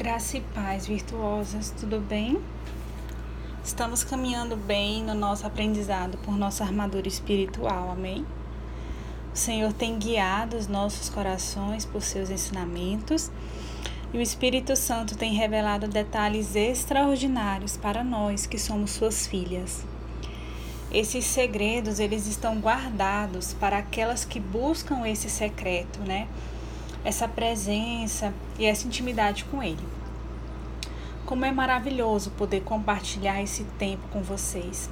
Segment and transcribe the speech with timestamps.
[0.00, 2.40] Graça e paz virtuosas, tudo bem?
[3.62, 8.24] Estamos caminhando bem no nosso aprendizado por nossa armadura espiritual, amém?
[9.34, 13.30] O Senhor tem guiado os nossos corações por seus ensinamentos
[14.10, 19.84] e o Espírito Santo tem revelado detalhes extraordinários para nós que somos suas filhas.
[20.90, 26.26] Esses segredos, eles estão guardados para aquelas que buscam esse secreto, né?
[27.04, 29.86] Essa presença e essa intimidade com Ele.
[31.24, 34.90] Como é maravilhoso poder compartilhar esse tempo com vocês.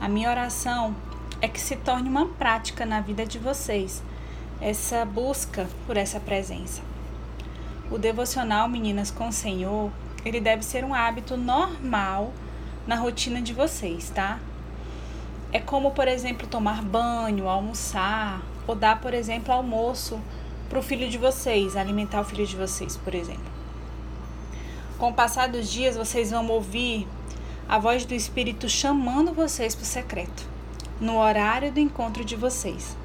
[0.00, 0.94] A minha oração
[1.40, 4.02] é que se torne uma prática na vida de vocês,
[4.60, 6.82] essa busca por essa presença.
[7.90, 9.90] O devocional Meninas com o Senhor,
[10.24, 12.32] ele deve ser um hábito normal
[12.86, 14.38] na rotina de vocês, tá?
[15.52, 20.20] É como, por exemplo, tomar banho, almoçar, ou dar, por exemplo, almoço
[20.68, 23.50] para o filho de vocês, alimentar o filho de vocês, por exemplo.
[24.98, 27.06] Com o passar dos dias, vocês vão ouvir
[27.68, 30.46] a voz do Espírito chamando vocês para o secreto,
[31.00, 32.96] no horário do encontro de vocês.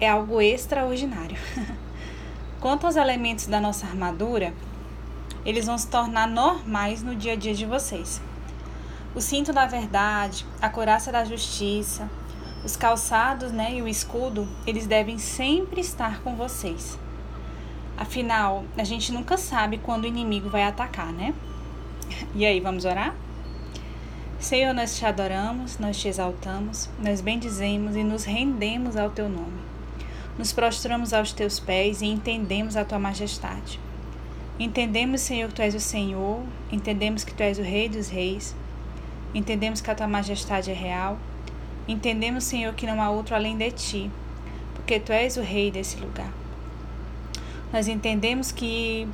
[0.00, 1.36] É algo extraordinário.
[2.60, 4.54] Quanto aos elementos da nossa armadura,
[5.44, 8.20] eles vão se tornar normais no dia a dia de vocês.
[9.14, 12.08] O cinto da verdade, a coraça da justiça,
[12.64, 16.98] os calçados né, e o escudo, eles devem sempre estar com vocês.
[17.96, 21.34] Afinal, a gente nunca sabe quando o inimigo vai atacar, né?
[22.34, 23.14] E aí, vamos orar?
[24.38, 29.60] Senhor, nós te adoramos, nós te exaltamos, nós bendizemos e nos rendemos ao teu nome.
[30.38, 33.78] Nos prostramos aos teus pés e entendemos a tua majestade.
[34.58, 38.54] Entendemos, Senhor, que tu és o Senhor, entendemos que tu és o Rei dos Reis,
[39.34, 41.18] entendemos que a tua majestade é real
[41.88, 44.10] Entendemos, Senhor, que não há outro além de ti,
[44.74, 46.32] porque tu és o rei desse lugar.
[47.72, 49.08] Nós entendemos que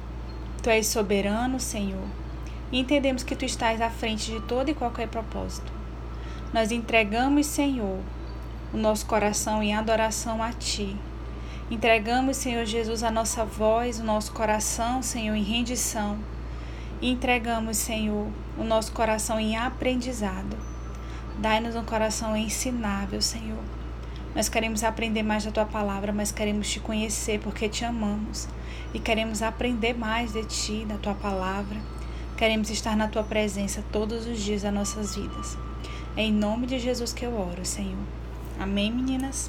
[0.63, 2.05] tu és soberano, Senhor,
[2.71, 5.73] e entendemos que tu estás à frente de todo e qualquer propósito.
[6.53, 8.01] Nós entregamos, Senhor,
[8.73, 10.97] o nosso coração em adoração a ti.
[11.71, 16.19] Entregamos, Senhor Jesus, a nossa voz, o nosso coração, Senhor, em rendição.
[17.01, 18.27] E entregamos, Senhor,
[18.59, 20.57] o nosso coração em aprendizado.
[21.38, 23.62] Dai-nos um coração ensinável, Senhor.
[24.34, 28.49] Nós queremos aprender mais da tua palavra, mas queremos te conhecer porque te amamos
[28.93, 31.77] e queremos aprender mais de ti, da tua palavra.
[32.37, 35.56] Queremos estar na tua presença todos os dias das nossas vidas.
[36.16, 38.03] É em nome de Jesus que eu oro, Senhor.
[38.59, 39.48] Amém, meninas?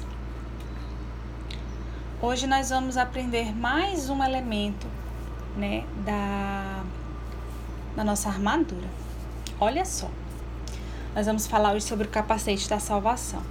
[2.22, 4.86] Hoje nós vamos aprender mais um elemento,
[5.56, 6.84] né, da,
[7.96, 8.88] da nossa armadura.
[9.58, 10.08] Olha só
[11.14, 13.42] nós vamos falar hoje sobre o capacete da salvação.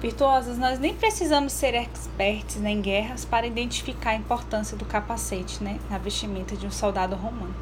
[0.00, 5.62] Virtuosas, nós nem precisamos ser experts né, em guerras para identificar a importância do capacete
[5.64, 7.54] né, na vestimenta de um soldado romano.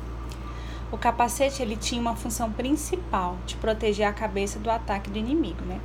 [0.92, 5.64] O capacete ele tinha uma função principal de proteger a cabeça do ataque do inimigo.
[5.64, 5.80] Né?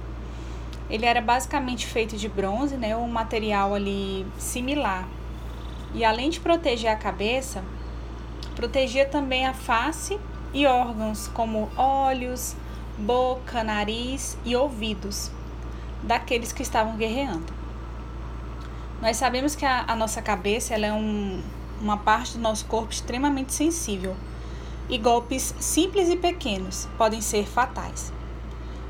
[0.89, 5.07] Ele era basicamente feito de bronze né, um material ali similar.
[5.93, 7.63] E além de proteger a cabeça,
[8.53, 10.19] protegia também a face
[10.53, 12.57] e órgãos como olhos,
[12.97, 15.31] boca, nariz e ouvidos
[16.03, 17.53] daqueles que estavam guerreando.
[19.01, 21.41] Nós sabemos que a, a nossa cabeça ela é um,
[21.81, 24.15] uma parte do nosso corpo extremamente sensível
[24.89, 28.11] e golpes simples e pequenos podem ser fatais.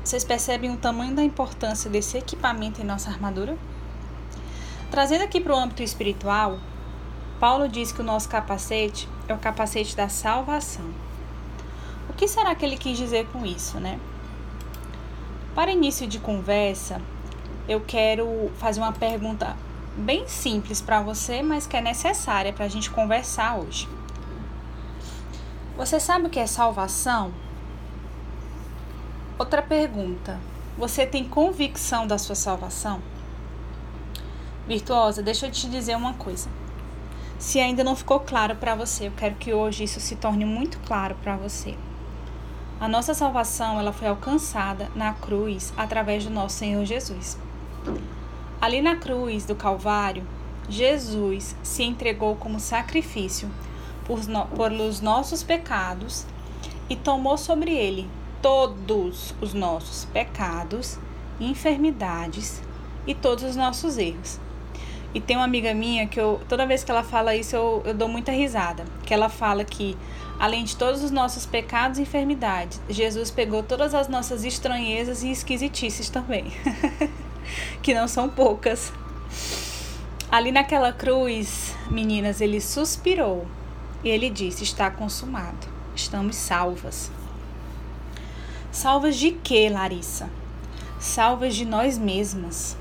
[0.04, 3.56] Vocês percebem o tamanho da importância desse equipamento em nossa armadura?
[4.90, 6.58] Trazendo aqui para o âmbito espiritual,
[7.38, 10.90] Paulo diz que o nosso capacete é o capacete da salvação.
[12.22, 13.98] Que será que ele quis dizer com isso, né?
[15.56, 17.02] Para início de conversa,
[17.68, 19.56] eu quero fazer uma pergunta
[19.96, 23.88] bem simples para você, mas que é necessária para a gente conversar hoje.
[25.76, 27.32] Você sabe o que é salvação?
[29.36, 30.38] Outra pergunta:
[30.78, 33.02] você tem convicção da sua salvação?
[34.68, 36.48] Virtuosa, deixa eu te dizer uma coisa.
[37.36, 40.78] Se ainda não ficou claro para você, eu quero que hoje isso se torne muito
[40.86, 41.76] claro para você.
[42.82, 47.38] A nossa salvação ela foi alcançada na cruz através do nosso Senhor Jesus.
[48.60, 50.26] Ali na cruz do Calvário,
[50.68, 53.48] Jesus se entregou como sacrifício
[54.04, 54.18] por,
[54.72, 56.26] os nossos pecados
[56.90, 58.10] e tomou sobre ele
[58.42, 60.98] todos os nossos pecados,
[61.38, 62.60] enfermidades
[63.06, 64.40] e todos os nossos erros.
[65.14, 67.94] E tem uma amiga minha que eu, toda vez que ela fala isso, eu, eu
[67.94, 68.84] dou muita risada.
[69.04, 69.96] Que ela fala que,
[70.38, 75.30] além de todos os nossos pecados e enfermidades, Jesus pegou todas as nossas estranhezas e
[75.30, 76.52] esquisitices também.
[77.82, 78.92] que não são poucas.
[80.30, 83.46] Ali naquela cruz, meninas, ele suspirou
[84.02, 87.10] e ele disse: Está consumado, estamos salvas.
[88.70, 90.30] Salvas de quê, Larissa?
[90.98, 92.76] Salvas de nós mesmas.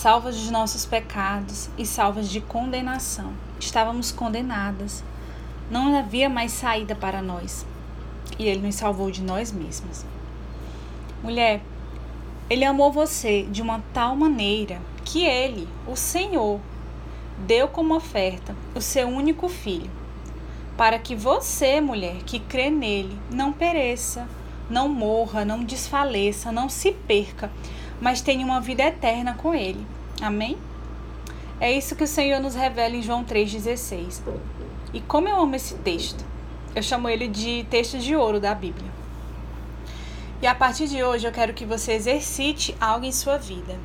[0.00, 3.34] Salvas de nossos pecados e salvas de condenação.
[3.58, 5.04] Estávamos condenadas.
[5.70, 7.66] Não havia mais saída para nós.
[8.38, 10.06] E ele nos salvou de nós mesmas.
[11.22, 11.60] Mulher,
[12.48, 16.58] ele amou você de uma tal maneira que ele, o Senhor,
[17.46, 19.90] deu como oferta o seu único filho,
[20.78, 24.26] para que você, mulher, que crê nele, não pereça,
[24.70, 27.50] não morra, não desfaleça, não se perca,
[28.00, 29.86] mas tenha uma vida eterna com ele.
[30.20, 30.56] Amém?
[31.60, 34.22] É isso que o Senhor nos revela em João 3,16.
[34.94, 36.24] E como eu amo esse texto,
[36.74, 38.90] eu chamo ele de texto de ouro da Bíblia.
[40.40, 43.78] E a partir de hoje eu quero que você exercite algo em sua vida.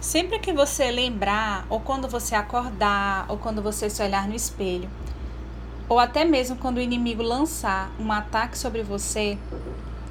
[0.00, 4.90] Sempre que você lembrar, ou quando você acordar, ou quando você se olhar no espelho,
[5.88, 9.38] ou até mesmo quando o inimigo lançar um ataque sobre você,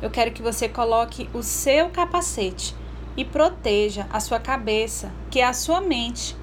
[0.02, 2.74] eu quero que você coloque o seu capacete
[3.18, 6.36] e proteja a sua cabeça, que é a sua mente,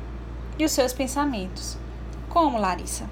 [0.58, 1.76] e os seus pensamentos.
[2.28, 3.08] Como, Larissa?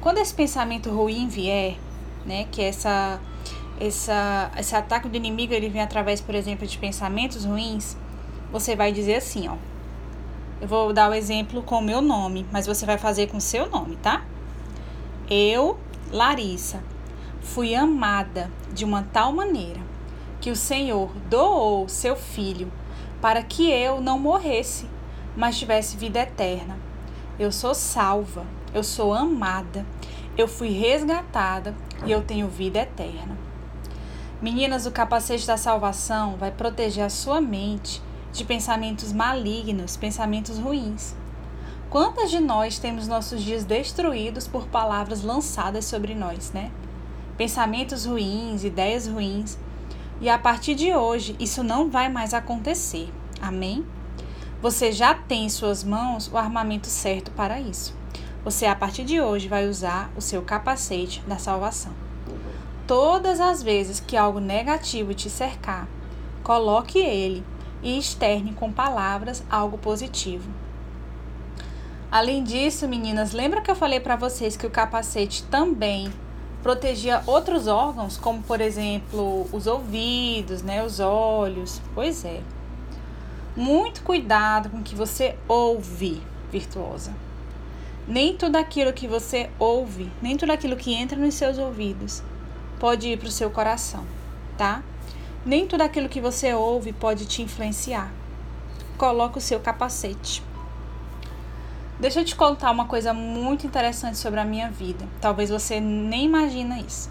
[0.00, 1.76] Quando esse pensamento ruim vier,
[2.24, 3.20] né, que essa,
[3.80, 7.96] essa, esse ataque do inimigo ele vem através, por exemplo, de pensamentos ruins,
[8.52, 9.56] você vai dizer assim, ó.
[10.60, 13.68] Eu vou dar o exemplo com o meu nome, mas você vai fazer com seu
[13.70, 14.24] nome, tá?
[15.30, 15.78] Eu,
[16.10, 16.82] Larissa,
[17.40, 19.80] fui amada de uma tal maneira
[20.40, 22.70] que o Senhor doou seu filho
[23.20, 24.86] para que eu não morresse,
[25.36, 26.78] mas tivesse vida eterna.
[27.38, 28.44] Eu sou salva,
[28.74, 29.84] eu sou amada,
[30.36, 31.74] eu fui resgatada
[32.04, 33.36] e eu tenho vida eterna.
[34.40, 38.00] Meninas, o capacete da salvação vai proteger a sua mente
[38.32, 41.16] de pensamentos malignos, pensamentos ruins.
[41.90, 46.70] Quantas de nós temos nossos dias destruídos por palavras lançadas sobre nós, né?
[47.36, 49.58] Pensamentos ruins, ideias ruins.
[50.20, 53.08] E a partir de hoje, isso não vai mais acontecer.
[53.40, 53.86] Amém?
[54.60, 57.96] Você já tem em suas mãos o armamento certo para isso.
[58.44, 61.92] Você, a partir de hoje, vai usar o seu capacete da salvação.
[62.86, 65.86] Todas as vezes que algo negativo te cercar,
[66.42, 67.44] coloque ele
[67.82, 70.50] e externe com palavras algo positivo.
[72.10, 76.10] Além disso, meninas, lembra que eu falei para vocês que o capacete também
[76.62, 81.80] protegia outros órgãos, como por exemplo os ouvidos, né, os olhos?
[81.94, 82.40] Pois é.
[83.56, 87.12] Muito cuidado com o que você ouve, virtuosa.
[88.06, 92.22] Nem tudo aquilo que você ouve, nem tudo aquilo que entra nos seus ouvidos
[92.78, 94.04] pode ir para o seu coração,
[94.56, 94.82] tá?
[95.44, 98.12] Nem tudo aquilo que você ouve pode te influenciar.
[98.96, 100.42] Coloque o seu capacete.
[102.00, 105.04] Deixa eu te contar uma coisa muito interessante sobre a minha vida.
[105.20, 107.10] Talvez você nem imagina isso.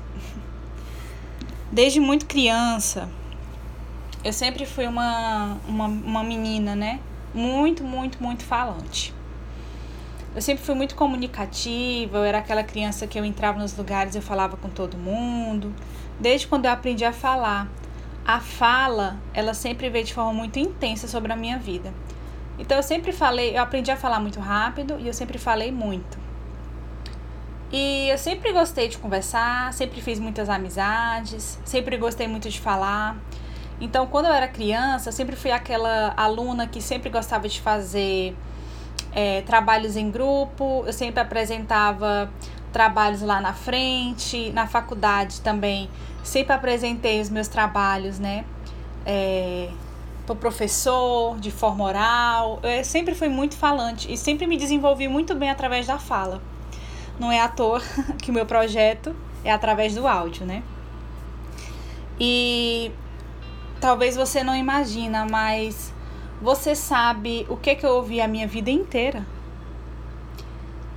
[1.70, 3.10] Desde muito criança,
[4.24, 7.02] eu sempre fui uma, uma, uma menina, né?
[7.34, 9.14] Muito, muito, muito falante.
[10.34, 14.20] Eu sempre fui muito comunicativa, eu era aquela criança que eu entrava nos lugares e
[14.20, 15.74] eu falava com todo mundo.
[16.18, 17.68] Desde quando eu aprendi a falar,
[18.26, 21.94] a fala, ela sempre veio de forma muito intensa sobre a minha vida.
[22.58, 26.18] Então eu sempre falei, eu aprendi a falar muito rápido e eu sempre falei muito.
[27.72, 33.18] E eu sempre gostei de conversar, sempre fiz muitas amizades, sempre gostei muito de falar.
[33.80, 38.36] Então, quando eu era criança, eu sempre fui aquela aluna que sempre gostava de fazer
[39.12, 42.32] é, trabalhos em grupo, eu sempre apresentava
[42.72, 45.90] trabalhos lá na frente, na faculdade também
[46.28, 48.46] sempre apresentei os meus trabalhos, né?
[49.06, 49.70] É,
[50.28, 52.60] para o professor, de forma oral.
[52.62, 56.42] Eu sempre fui muito falante e sempre me desenvolvi muito bem através da fala.
[57.18, 57.82] Não é à toa
[58.22, 60.62] que o meu projeto é através do áudio, né?
[62.20, 62.92] E
[63.80, 65.94] talvez você não imagina, mas
[66.42, 69.26] você sabe o que, que eu ouvi a minha vida inteira?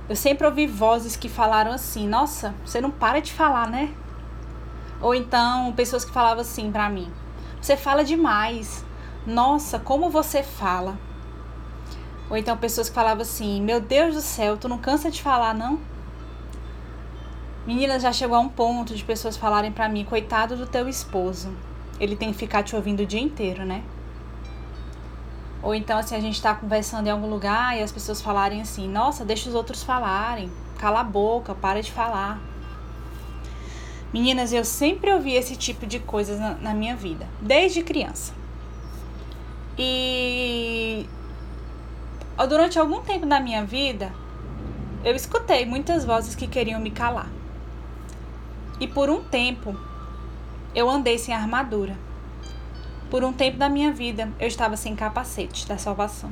[0.09, 3.93] Eu sempre ouvi vozes que falaram assim: Nossa, você não para de falar, né?
[4.99, 7.09] Ou então pessoas que falavam assim para mim:
[7.61, 8.83] "Você fala demais.
[9.25, 10.97] Nossa, como você fala".
[12.29, 15.53] Ou então pessoas que falavam assim: "Meu Deus do céu, tu não cansa de falar,
[15.53, 15.79] não?".
[17.65, 21.53] Meninas, já chegou a um ponto de pessoas falarem para mim: "Coitado do teu esposo.
[21.99, 23.83] Ele tem que ficar te ouvindo o dia inteiro, né?".
[25.63, 28.87] Ou então, assim, a gente tá conversando em algum lugar e as pessoas falarem assim:
[28.87, 32.41] Nossa, deixa os outros falarem, cala a boca, para de falar.
[34.11, 38.33] Meninas, eu sempre ouvi esse tipo de coisas na, na minha vida, desde criança.
[39.83, 41.07] E
[42.47, 44.13] durante algum tempo da minha vida,
[45.03, 47.27] eu escutei muitas vozes que queriam me calar.
[48.79, 49.75] E por um tempo,
[50.75, 51.97] eu andei sem armadura.
[53.09, 56.31] Por um tempo da minha vida, eu estava sem capacete da salvação.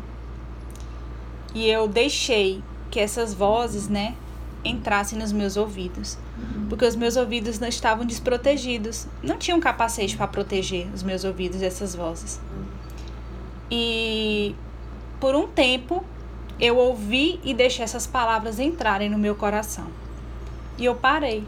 [1.56, 4.16] E eu deixei que essas vozes, né,
[4.64, 6.20] entrassem nos meus ouvidos.
[6.70, 9.08] Porque os meus ouvidos não estavam desprotegidos.
[9.24, 12.40] Não tinha um capacete para proteger os meus ouvidos dessas vozes.
[13.72, 14.56] E
[15.20, 16.04] por um tempo
[16.60, 19.88] eu ouvi e deixei essas palavras entrarem no meu coração.
[20.78, 21.46] E eu parei.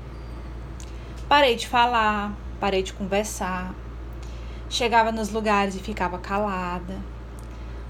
[1.27, 3.73] Parei de falar, parei de conversar.
[4.69, 6.97] Chegava nos lugares e ficava calada.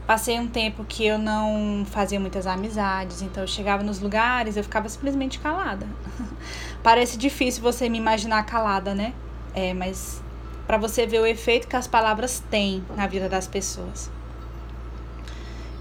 [0.07, 4.63] Passei um tempo que eu não fazia muitas amizades, então eu chegava nos lugares, eu
[4.63, 5.87] ficava simplesmente calada.
[6.83, 9.13] Parece difícil você me imaginar calada, né?
[9.53, 10.21] É, mas
[10.65, 14.09] para você ver o efeito que as palavras têm na vida das pessoas.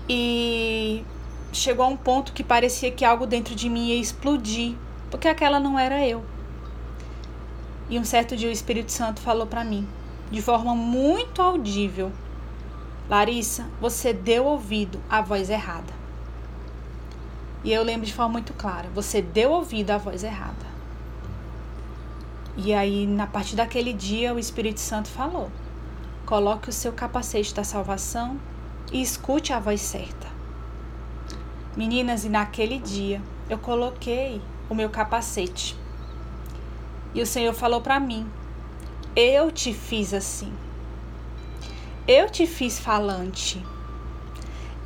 [0.09, 1.05] E
[1.53, 4.75] chegou a um ponto que parecia que algo dentro de mim ia explodir,
[5.11, 6.25] porque aquela não era eu.
[7.89, 9.87] E um certo dia o Espírito Santo falou para mim,
[10.31, 12.13] de forma muito audível:
[13.09, 15.93] Larissa, você deu ouvido à voz errada.
[17.65, 20.71] E eu lembro de forma muito clara: você deu ouvido à voz errada.
[22.57, 25.51] E aí, na partir daquele dia, o Espírito Santo falou:
[26.25, 28.39] coloque o seu capacete da salvação
[28.93, 30.27] e escute a voz certa.
[31.77, 35.77] Meninas, e naquele dia eu coloquei o meu capacete.
[37.15, 38.29] E o Senhor falou para mim:
[39.15, 40.53] Eu te fiz assim.
[42.07, 43.65] Eu te fiz falante.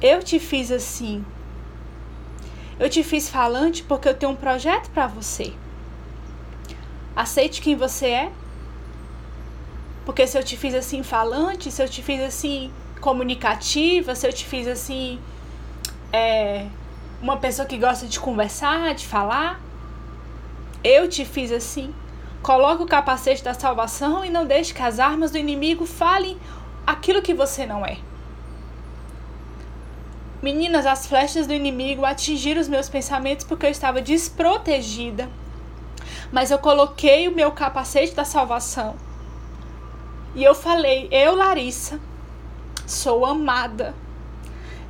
[0.00, 1.24] Eu te fiz assim.
[2.78, 5.52] Eu te fiz falante porque eu tenho um projeto para você.
[7.14, 8.32] Aceite quem você é.
[10.04, 12.70] Porque se eu te fiz assim falante, se eu te fiz assim
[13.04, 15.20] comunicativa, se eu te fiz assim
[16.10, 16.66] é,
[17.20, 19.60] uma pessoa que gosta de conversar, de falar.
[20.82, 21.94] Eu te fiz assim.
[22.42, 26.38] Coloque o capacete da salvação e não deixe que as armas do inimigo falem
[26.86, 27.98] aquilo que você não é.
[30.42, 35.28] Meninas, as flechas do inimigo atingiram os meus pensamentos porque eu estava desprotegida.
[36.32, 38.96] Mas eu coloquei o meu capacete da salvação.
[40.34, 41.98] E eu falei: Eu, Larissa,
[42.86, 43.94] sou amada.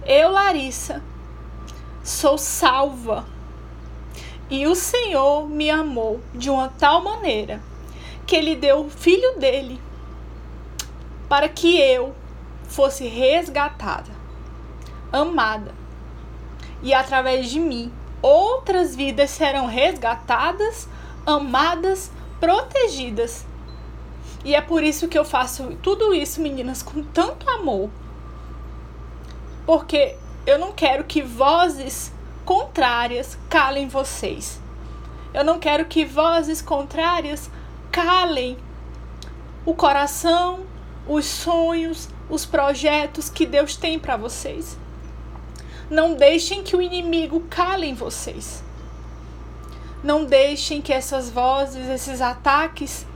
[0.04, 1.02] Eu, Larissa,
[2.02, 3.24] sou salva.
[4.50, 7.62] E o Senhor me amou de uma tal maneira
[8.26, 9.80] que ele deu o filho dele
[11.28, 12.14] para que eu
[12.64, 14.10] fosse resgatada,
[15.10, 15.74] amada.
[16.82, 20.86] E através de mim, outras vidas serão resgatadas,
[21.24, 23.46] amadas, protegidas
[24.44, 27.88] e é por isso que eu faço tudo isso, meninas, com tanto amor.
[29.64, 32.12] Porque eu não quero que vozes
[32.44, 34.60] contrárias calem vocês.
[35.32, 37.50] Eu não quero que vozes contrárias
[37.90, 38.58] calem
[39.64, 40.60] o coração,
[41.08, 44.76] os sonhos, os projetos que Deus tem para vocês.
[45.88, 48.62] Não deixem que o inimigo calem vocês.
[50.02, 53.06] Não deixem que essas vozes, esses ataques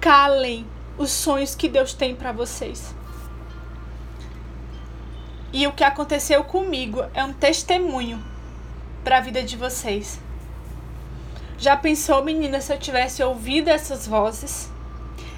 [0.00, 2.94] calem os sonhos que Deus tem para vocês.
[5.52, 8.22] E o que aconteceu comigo é um testemunho
[9.02, 10.20] para a vida de vocês.
[11.56, 14.70] Já pensou, menina, se eu tivesse ouvido essas vozes?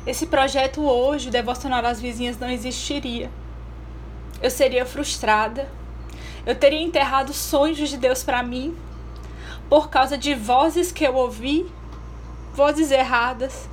[0.06, 3.30] Esse projeto hoje, o Devocional das Vizinhas, não existiria.
[4.42, 5.70] Eu seria frustrada.
[6.44, 8.76] Eu teria enterrado sonhos de Deus para mim
[9.68, 11.64] por causa de vozes que eu ouvi,
[12.52, 13.68] vozes erradas,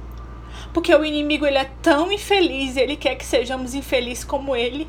[0.78, 4.88] porque o inimigo ele é tão infeliz, ele quer que sejamos infelizes como ele,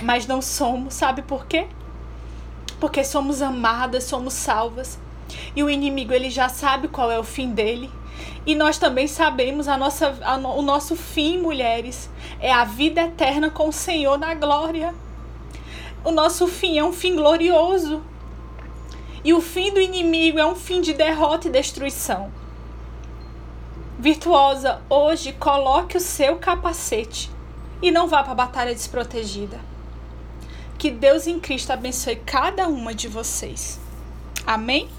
[0.00, 1.66] mas não somos, sabe por quê?
[2.80, 4.98] Porque somos amadas, somos salvas.
[5.54, 7.90] E o inimigo ele já sabe qual é o fim dele.
[8.46, 12.08] E nós também sabemos a nossa, a, o nosso fim, mulheres,
[12.40, 14.94] é a vida eterna com o Senhor na glória.
[16.02, 18.02] O nosso fim é um fim glorioso.
[19.22, 22.32] E o fim do inimigo é um fim de derrota e destruição.
[24.04, 27.30] Virtuosa, hoje coloque o seu capacete
[27.80, 29.58] e não vá para a batalha desprotegida.
[30.76, 33.80] Que Deus em Cristo abençoe cada uma de vocês.
[34.46, 34.90] Amém?